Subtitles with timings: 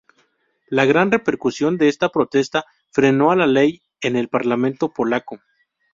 [0.67, 5.39] La gran repercusión de esta protesta frenó la ley en el parlamento polaco.